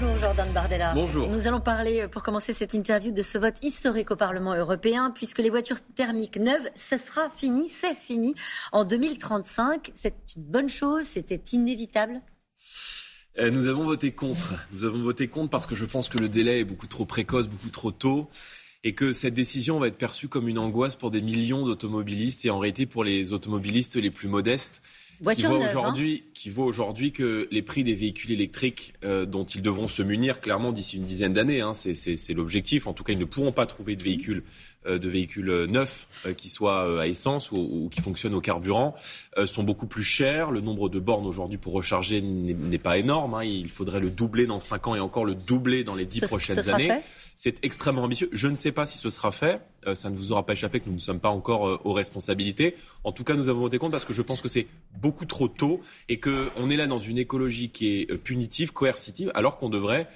[0.00, 0.94] Bonjour Jordan Bardella.
[0.94, 1.28] Bonjour.
[1.28, 5.40] Nous allons parler, pour commencer cette interview, de ce vote historique au Parlement européen, puisque
[5.40, 8.34] les voitures thermiques neuves, ce sera fini, c'est fini
[8.72, 9.92] en 2035.
[9.94, 12.22] C'est une bonne chose, c'était inévitable
[13.38, 14.54] euh, nous avons voté contre.
[14.72, 17.46] Nous avons voté contre parce que je pense que le délai est beaucoup trop précoce,
[17.46, 18.28] beaucoup trop tôt
[18.82, 22.50] et que cette décision va être perçue comme une angoisse pour des millions d'automobilistes et
[22.50, 24.82] en réalité pour les automobilistes les plus modestes.
[25.20, 29.26] Voiture qui neuve, voit aujourd'hui, qui voit aujourd'hui que les prix des véhicules électriques euh,
[29.26, 32.86] dont ils devront se munir clairement d'ici une dizaine d'années, hein, c'est l'objectif.
[32.86, 34.42] En tout cas, ils ne pourront pas trouver de véhicules,
[34.86, 38.94] de véhicules neufs euh, qui soient à essence ou, ou, qui fonctionnent au carburant,
[39.46, 40.50] sont beaucoup plus chers.
[40.50, 43.34] Le nombre de bornes aujourd'hui pour recharger n'est pas énorme.
[43.34, 43.44] Hein.
[43.44, 46.68] Il faudrait le doubler dans 5 ans et encore le doubler dans les 10 prochaines
[46.70, 47.00] années.
[47.42, 48.28] C'est extrêmement ambitieux.
[48.32, 49.62] Je ne sais pas si ce sera fait.
[49.86, 51.94] Euh, ça ne vous aura pas échappé que nous ne sommes pas encore euh, aux
[51.94, 52.74] responsabilités.
[53.02, 54.66] En tout cas, nous avons voté contre parce que je pense que c'est
[55.00, 59.32] beaucoup trop tôt et qu'on est là dans une écologie qui est euh, punitive, coercitive,
[59.34, 60.06] alors qu'on devrait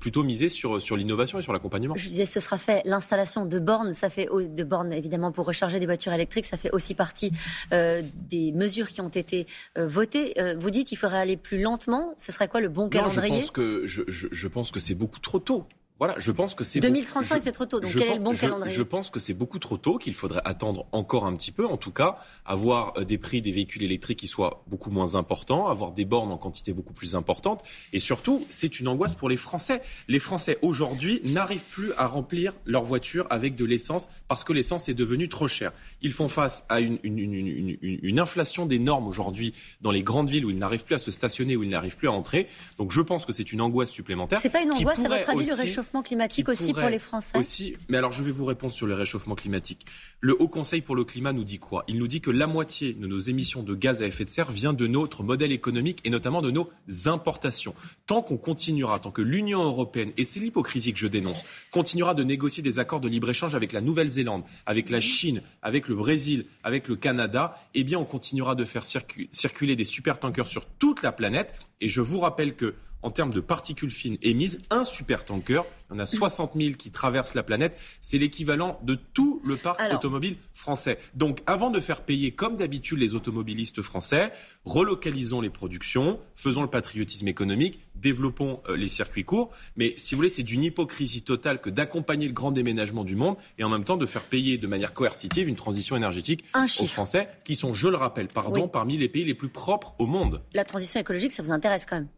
[0.00, 1.94] plutôt miser sur, sur l'innovation et sur l'accompagnement.
[1.96, 2.82] Je disais, ce sera fait.
[2.84, 6.70] L'installation de bornes, ça fait de bornes évidemment pour recharger des voitures électriques, ça fait
[6.70, 7.32] aussi partie
[7.70, 10.34] des mesures qui ont été votées.
[10.58, 12.14] vous dites, il faudrait aller plus lentement.
[12.16, 14.94] Ce serait quoi le bon calendrier je pense que je, je, je pense que c'est
[14.94, 15.66] beaucoup trop tôt.
[15.98, 17.80] Voilà, je pense que c'est 2035, c'est trop tôt.
[17.80, 20.42] Donc quel est le bon calendrier Je pense que c'est beaucoup trop tôt, qu'il faudrait
[20.44, 21.66] attendre encore un petit peu.
[21.66, 25.68] En tout cas, avoir euh, des prix des véhicules électriques qui soient beaucoup moins importants,
[25.68, 27.62] avoir des bornes en quantité beaucoup plus importante,
[27.94, 29.80] et surtout, c'est une angoisse pour les Français.
[30.06, 34.90] Les Français aujourd'hui n'arrivent plus à remplir leur voiture avec de l'essence parce que l'essence
[34.90, 35.72] est devenue trop chère.
[36.02, 40.28] Ils font face à une, une, une, une inflation des normes aujourd'hui dans les grandes
[40.28, 42.48] villes où ils n'arrivent plus à se stationner, où ils n'arrivent plus à entrer.
[42.76, 44.40] Donc je pense que c'est une angoisse supplémentaire.
[44.40, 47.38] C'est pas une angoisse, à votre avis, le réchauffement réchauffement climatique aussi pour les Français
[47.38, 49.86] Aussi, mais alors je vais vous répondre sur le réchauffement climatique.
[50.20, 51.84] Le Haut Conseil pour le climat nous dit quoi?
[51.86, 54.50] Il nous dit que la moitié de nos émissions de gaz à effet de serre
[54.50, 56.70] vient de notre modèle économique et notamment de nos
[57.06, 57.74] importations.
[58.06, 62.24] Tant qu'on continuera, tant que l'Union européenne, et c'est l'hypocrisie que je dénonce, continuera de
[62.24, 66.88] négocier des accords de libre-échange avec la Nouvelle-Zélande, avec la Chine, avec le Brésil, avec
[66.88, 71.52] le Canada, eh bien on continuera de faire circuler des supertankers sur toute la planète.
[71.80, 72.74] Et je vous rappelle que
[73.06, 76.90] en termes de particules fines émises, un supertanker, il y en a 60 000 qui
[76.90, 80.98] traversent la planète, c'est l'équivalent de tout le parc automobile français.
[81.14, 84.32] Donc avant de faire payer comme d'habitude les automobilistes français,
[84.64, 89.50] relocalisons les productions, faisons le patriotisme économique, développons euh, les circuits courts.
[89.76, 93.36] Mais si vous voulez, c'est d'une hypocrisie totale que d'accompagner le grand déménagement du monde
[93.56, 96.44] et en même temps de faire payer de manière coercitive une transition énergétique
[96.80, 100.06] aux Français qui sont, je le rappelle, pardon, parmi les pays les plus propres au
[100.06, 100.42] monde.
[100.54, 102.08] La transition écologique, ça vous intéresse quand même?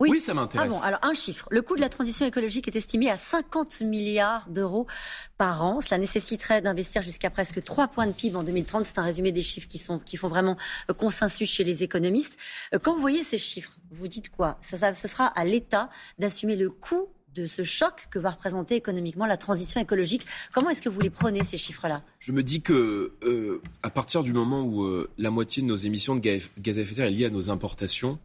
[0.00, 0.68] Oui, ça m'intéresse.
[0.70, 1.48] Ah bon, alors un chiffre.
[1.50, 4.86] Le coût de la transition écologique est estimé à 50 milliards d'euros
[5.36, 5.80] par an.
[5.80, 8.84] Cela nécessiterait d'investir jusqu'à presque 3 points de PIB en 2030.
[8.84, 10.56] C'est un résumé des chiffres qui, sont, qui font vraiment
[10.88, 12.38] euh, consensus chez les économistes.
[12.72, 14.58] Euh, quand vous voyez ces chiffres, vous dites quoi?
[14.60, 18.74] Ça, ça, Ce sera à l'État d'assumer le coût de ce choc que va représenter
[18.74, 20.26] économiquement la transition écologique.
[20.52, 22.02] Comment est-ce que vous les prenez, ces chiffres-là?
[22.20, 26.16] Je me dis que euh, à partir du moment où la moitié de nos émissions
[26.16, 28.18] de gaz à effet de serre est liée à nos importations,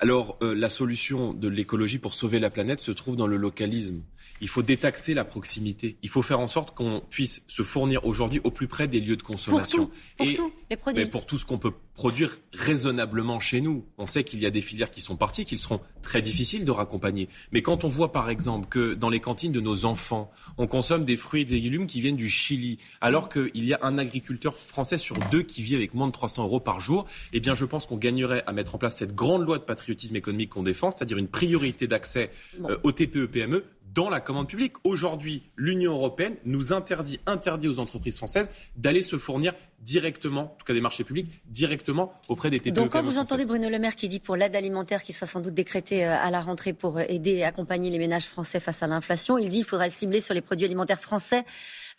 [0.00, 4.02] alors euh, la solution de l'écologie pour sauver la planète se trouve dans le localisme.
[4.40, 5.96] Il faut détaxer la proximité.
[6.02, 9.16] Il faut faire en sorte qu'on puisse se fournir aujourd'hui au plus près des lieux
[9.16, 9.86] de consommation.
[10.16, 11.06] Pour tout, pour tout, les produits.
[11.06, 13.84] pour tout ce qu'on peut produire raisonnablement chez nous.
[13.98, 16.70] On sait qu'il y a des filières qui sont parties, qu'ils seront très difficiles de
[16.70, 17.28] raccompagner.
[17.52, 21.04] Mais quand on voit par exemple que dans les cantines de nos enfants, on consomme
[21.04, 24.56] des fruits et des légumes qui viennent du Chili, alors qu'il y a un agriculteur
[24.56, 27.66] français sur deux qui vit avec moins de 300 euros par jour, eh bien je
[27.66, 30.90] pense qu'on gagnerait à mettre en place cette grande loi de patriotisme économique qu'on défend,
[30.90, 32.30] c'est-à-dire une priorité d'accès
[32.64, 33.64] euh, aux TPE-PME
[33.94, 34.74] dans la commande publique.
[34.84, 40.64] Aujourd'hui, l'Union européenne nous interdit, interdit aux entreprises françaises d'aller se fournir directement, en tout
[40.66, 42.74] cas des marchés publics, directement auprès des TPE.
[42.74, 45.40] Donc quand vous entendez Bruno Le Maire qui dit pour l'aide alimentaire qui sera sans
[45.40, 48.82] doute décrétée euh, à la rentrée pour euh, aider et accompagner les ménages français face
[48.82, 51.44] à l'inflation, il dit qu'il faudra cibler sur les produits alimentaires français.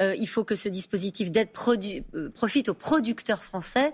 [0.01, 3.93] Euh, il faut que ce dispositif d'aide profite aux producteurs français.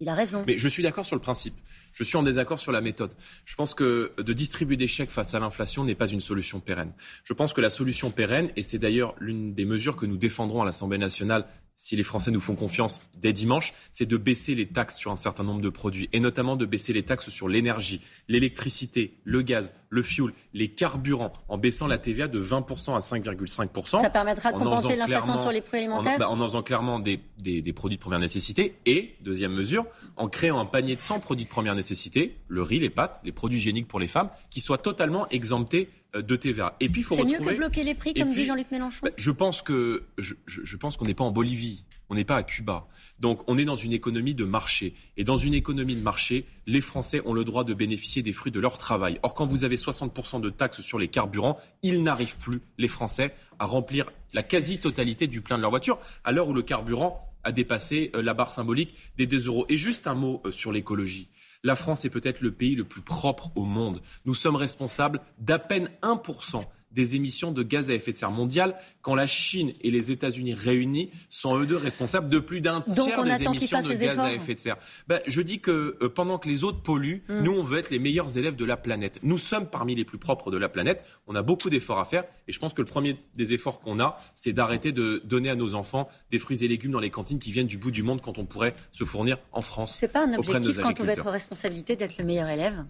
[0.00, 0.44] Il a raison.
[0.46, 1.54] Mais je suis d'accord sur le principe.
[1.94, 3.12] Je suis en désaccord sur la méthode.
[3.44, 6.92] Je pense que de distribuer des chèques face à l'inflation n'est pas une solution pérenne.
[7.22, 10.62] Je pense que la solution pérenne, et c'est d'ailleurs l'une des mesures que nous défendrons
[10.62, 11.46] à l'Assemblée nationale
[11.76, 15.16] si les Français nous font confiance dès dimanche, c'est de baisser les taxes sur un
[15.16, 19.74] certain nombre de produits et notamment de baisser les taxes sur l'énergie, l'électricité, le gaz,
[19.94, 24.00] le fuel, les carburants en baissant la TVA de 20% à 5,5%.
[24.00, 27.62] Ça permettra de compenser l'inflation sur les produits alimentaires en, en, faisant clairement des, des,
[27.62, 29.86] des, produits de première nécessité et, deuxième mesure,
[30.16, 33.32] en créant un panier de 100 produits de première nécessité, le riz, les pâtes, les
[33.32, 36.74] produits hygiéniques pour les femmes, qui soient totalement exemptés euh, de TVA.
[36.80, 39.00] Et puis, faut C'est mieux que bloquer les prix, comme dit Jean-Luc Mélenchon.
[39.04, 41.84] Bah, je pense que je, je pense qu'on n'est pas en Bolivie.
[42.14, 42.86] On n'est pas à Cuba.
[43.18, 44.94] Donc on est dans une économie de marché.
[45.16, 48.52] Et dans une économie de marché, les Français ont le droit de bénéficier des fruits
[48.52, 49.18] de leur travail.
[49.24, 53.34] Or, quand vous avez 60% de taxes sur les carburants, ils n'arrivent plus, les Français,
[53.58, 57.50] à remplir la quasi-totalité du plein de leur voiture, à l'heure où le carburant a
[57.50, 59.66] dépassé euh, la barre symbolique des 2 euros.
[59.68, 61.30] Et juste un mot euh, sur l'écologie.
[61.64, 64.02] La France est peut-être le pays le plus propre au monde.
[64.24, 66.62] Nous sommes responsables d'à peine 1%
[66.94, 70.54] des émissions de gaz à effet de serre mondial quand la Chine et les États-Unis
[70.54, 74.54] réunis sont eux deux responsables de plus d'un tiers des émissions de gaz à effet
[74.54, 74.76] de serre.
[75.08, 77.40] Ben, je dis que euh, pendant que les autres polluent, mm.
[77.42, 79.18] nous, on veut être les meilleurs élèves de la planète.
[79.22, 81.04] Nous sommes parmi les plus propres de la planète.
[81.26, 84.00] On a beaucoup d'efforts à faire et je pense que le premier des efforts qu'on
[84.00, 87.38] a, c'est d'arrêter de donner à nos enfants des fruits et légumes dans les cantines
[87.38, 89.96] qui viennent du bout du monde quand on pourrait se fournir en France.
[89.98, 92.84] C'est pas un objectif quand on veut être responsabilité d'être le meilleur élève?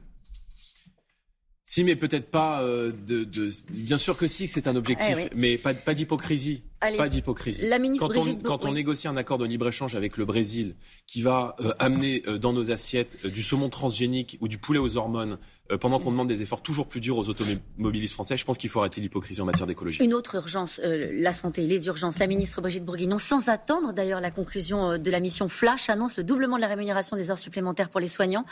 [1.64, 5.30] Si, mais peut-être pas euh, de, de, Bien sûr que si, c'est un objectif, eh
[5.34, 6.62] mais pas, pas d'hypocrisie.
[6.80, 7.68] Pas d'hypocrisie.
[7.98, 10.76] quand, on, quand on négocie un accord de libre-échange avec le Brésil
[11.06, 14.96] qui va euh, amener euh, dans nos assiettes du saumon transgénique ou du poulet aux
[14.96, 15.38] hormones
[15.72, 18.36] euh, pendant qu'on demande des efforts toujours plus durs aux automobilistes français.
[18.36, 20.04] Je pense qu'il faut arrêter l'hypocrisie en matière d'écologie.
[20.04, 22.18] Une autre urgence, euh, la santé, les urgences.
[22.18, 26.18] La ministre Brigitte Bourguignon, sans attendre d'ailleurs la conclusion euh, de la mission Flash, annonce
[26.18, 28.44] le doublement de la rémunération des heures supplémentaires pour les soignants,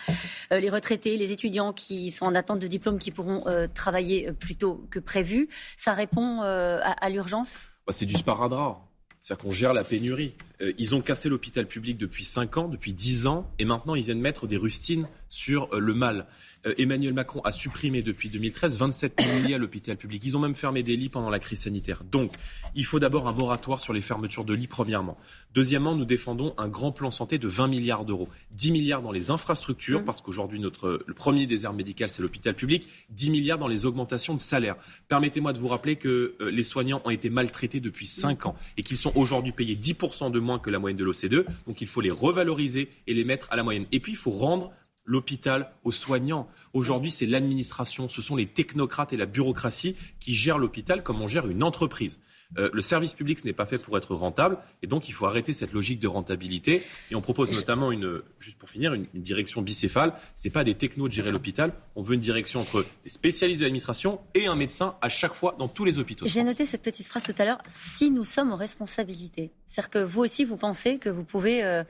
[0.51, 4.87] les retraités, les étudiants qui sont en attente de diplôme qui pourront travailler plus tôt
[4.91, 5.49] que prévu.
[5.77, 7.72] Ça répond à, l'urgence?
[7.87, 8.89] Bah, C'est du sparadrap.
[9.21, 10.35] C'est-à-dire qu'on gère la pénurie.
[10.79, 14.21] Ils ont cassé l'hôpital public depuis 5 ans, depuis 10 ans, et maintenant ils viennent
[14.21, 16.27] mettre des rustines sur le mal.
[16.67, 20.23] Euh, Emmanuel Macron a supprimé depuis 2013 27 000 lits à l'hôpital public.
[20.25, 22.05] Ils ont même fermé des lits pendant la crise sanitaire.
[22.05, 22.33] Donc,
[22.75, 25.19] il faut d'abord un moratoire sur les fermetures de lits, premièrement.
[25.55, 28.29] Deuxièmement, nous défendons un grand plan santé de 20 milliards d'euros.
[28.53, 30.05] 10 milliards dans les infrastructures, mmh.
[30.05, 32.89] parce qu'aujourd'hui, notre, le premier désert médical, c'est l'hôpital public.
[33.11, 34.77] 10 milliards dans les augmentations de salaire.
[35.09, 38.83] Permettez-moi de vous rappeler que euh, les soignants ont été maltraités depuis 5 ans et
[38.83, 41.47] qu'ils sont aujourd'hui payés 10% de moins que la moyenne de l'OCDE.
[41.67, 43.87] Donc, il faut les revaloriser et les mettre à la moyenne.
[43.93, 44.73] Et puis, il faut rendre
[45.05, 46.49] l'hôpital aux soignants.
[46.73, 51.27] Aujourd'hui, c'est l'administration, ce sont les technocrates et la bureaucratie qui gèrent l'hôpital comme on
[51.27, 52.21] gère une entreprise.
[52.59, 55.27] Euh, le service public, ce n'est pas fait pour être rentable, et donc il faut
[55.27, 56.83] arrêter cette logique de rentabilité.
[57.11, 60.13] Et on propose notamment une, juste pour finir, une, direction bicéphale.
[60.35, 61.73] C'est pas des technos de gérer l'hôpital.
[61.97, 65.57] On veut une direction entre des spécialistes de l'administration et un médecin à chaque fois
[65.59, 66.27] dans tous les hôpitaux.
[66.27, 67.59] J'ai noté cette petite phrase tout à l'heure.
[67.69, 71.85] Si nous sommes en responsabilité, c'est-à-dire que vous aussi, vous pensez que vous pouvez euh,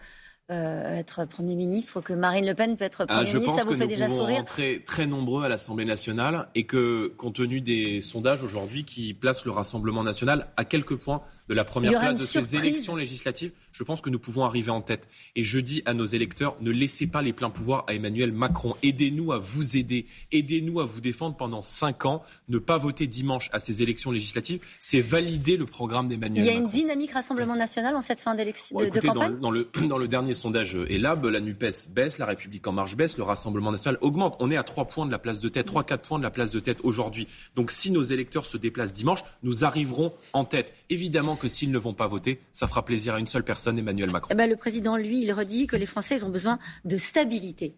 [0.52, 3.75] euh, être Premier ministre, que Marine Le Pen peut être Premier ah, ministre, ça vous
[3.75, 8.43] fait déjà sourire très, très nombreux à l'Assemblée nationale et que, compte tenu des sondages
[8.43, 12.56] aujourd'hui qui placent le Rassemblement national à quelques points de la première place de ces
[12.56, 15.08] élections législatives, je pense que nous pouvons arriver en tête.
[15.37, 18.75] Et je dis à nos électeurs, ne laissez pas les pleins pouvoirs à Emmanuel Macron.
[18.82, 20.06] Aidez-nous à vous aider.
[20.32, 22.22] Aidez-nous à vous défendre pendant cinq ans.
[22.48, 26.50] Ne pas voter dimanche à ces élections législatives, c'est valider le programme d'Emmanuel Macron.
[26.50, 29.38] Il y a une dynamique Rassemblement national en cette fin d'élection de, campagne?
[29.38, 33.16] dans, le, dans le dernier sondage ELAB, la NUPES baisse, la République en marche baisse,
[33.16, 34.36] le Rassemblement national augmente.
[34.40, 36.30] On est à trois points de la place de tête, trois, quatre points de la
[36.30, 37.28] place de tête aujourd'hui.
[37.54, 40.74] Donc si nos électeurs se déplacent dimanche, nous arriverons en tête.
[40.90, 44.10] Évidemment que s'ils ne vont pas voter, ça fera plaisir à une seule personne, Emmanuel
[44.10, 44.30] Macron.
[44.32, 47.76] Eh ben, le président, lui, il redit que les Français ont besoin de stabilité.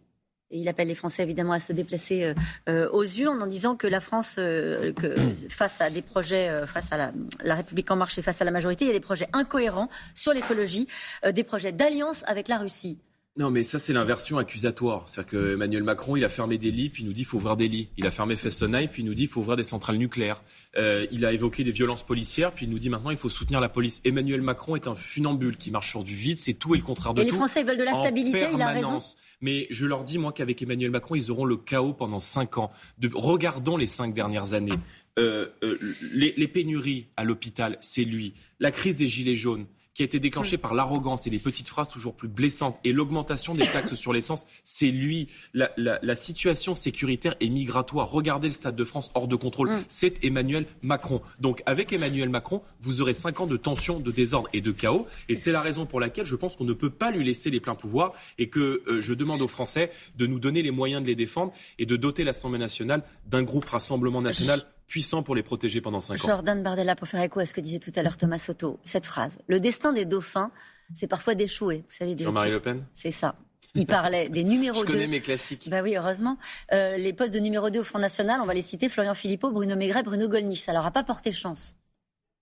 [0.51, 2.35] Et il appelle les Français évidemment à se déplacer euh,
[2.69, 5.17] euh, aux urnes en disant que la France, euh, que,
[5.49, 7.13] face à des projets, face à la,
[7.43, 9.89] la, République en marche et face à la majorité, il y a des projets incohérents
[10.15, 10.87] sur l'écologie,
[11.33, 12.99] des projets d'alliance avec la Russie.
[13.37, 15.09] Non, mais ça, c'est l'inversion accusatoire.
[15.09, 17.57] C'est-à-dire qu'Emmanuel Macron, il a fermé des lits, puis il nous dit qu'il faut ouvrir
[17.57, 17.89] des lits.
[17.97, 20.41] Il a fermé Fessenheim, puis il nous dit qu'il faut ouvrir des centrales nucléaires.
[20.77, 23.61] Euh, il a évoqué des violences policières, puis il nous dit maintenant qu'il faut soutenir
[23.61, 24.01] la police.
[24.05, 26.39] Emmanuel Macron est un funambule qui marche sur du vide.
[26.39, 27.29] C'est tout et le contraire de tout.
[27.29, 29.01] Et les Français veulent de la stabilité, il a raison.
[29.41, 32.71] Mais je leur dis, moi, qu'avec Emmanuel Macron, ils auront le chaos pendant cinq ans.
[32.99, 33.11] De...
[33.15, 34.79] Regardons les cinq dernières années.
[35.19, 35.79] Euh, euh,
[36.13, 38.35] les, les pénuries à l'hôpital, c'est lui.
[38.61, 41.89] La crise des gilets jaunes, qui a été déclenché par l'arrogance et les petites phrases
[41.89, 45.29] toujours plus blessantes et l'augmentation des taxes sur l'essence, c'est lui.
[45.55, 49.71] La, la, la, situation sécuritaire et migratoire, regardez le Stade de France hors de contrôle,
[49.71, 49.85] mm.
[49.89, 51.23] c'est Emmanuel Macron.
[51.39, 55.07] Donc avec Emmanuel Macron, vous aurez cinq ans de tension, de désordre et de chaos.
[55.29, 57.61] Et c'est la raison pour laquelle je pense qu'on ne peut pas lui laisser les
[57.61, 61.07] pleins pouvoirs et que euh, je demande aux Français de nous donner les moyens de
[61.07, 65.81] les défendre et de doter l'Assemblée nationale d'un groupe Rassemblement national puissant pour les protéger
[65.81, 66.29] pendant cinq ans.
[66.29, 69.07] Jordan Bardella, pour faire écho à ce que disait tout à l'heure Thomas Soto, cette
[69.07, 69.39] phrase.
[69.49, 70.53] Le destin des dauphins,
[70.95, 71.79] c'est parfois d'échouer.
[71.79, 73.35] Vous savez, Jean-Marie Le Pen C'est ça.
[73.75, 74.87] Il parlait des numéros 2.
[74.87, 75.69] Je connais mes classiques.
[75.69, 76.39] Bah oui, heureusement.
[76.71, 79.51] Euh, les postes de numéro 2 au Front National, on va les citer Florian Philippot,
[79.51, 80.61] Bruno Maigret, Bruno Gollnisch.
[80.61, 81.75] Ça leur a pas porté chance.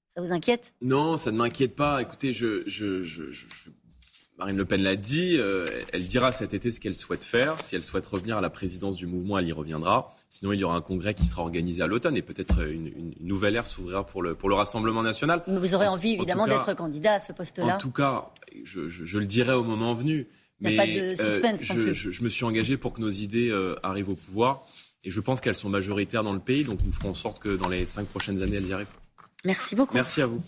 [0.08, 0.74] Ça vous inquiète?
[0.82, 2.02] Non, ça ne m'inquiète pas.
[2.02, 3.22] Écoutez, je, je, je,
[4.38, 7.60] Marine Le Pen l'a dit, euh, elle dira cet été ce qu'elle souhaite faire.
[7.60, 10.14] Si elle souhaite revenir à la présidence du mouvement, elle y reviendra.
[10.28, 13.56] Sinon, il y aura un congrès qui sera organisé à l'automne et peut-être une, nouvelle
[13.56, 15.42] ère s'ouvrira pour le, pour le Rassemblement national.
[15.46, 18.30] vous aurez envie, évidemment, d'être candidat à ce poste-là En tout cas,
[18.64, 20.28] je, le dirai au moment venu.
[20.64, 21.62] A pas de euh, suspense.
[21.64, 24.62] je, me suis engagé pour que nos idées euh, arrivent au pouvoir.
[25.04, 26.64] Et je pense qu'elles sont majoritaires dans le pays.
[26.64, 28.86] Donc nous ferons en sorte que dans les cinq prochaines années, elles y arrivent.
[29.44, 29.94] Merci beaucoup.
[29.94, 30.40] Merci à vous.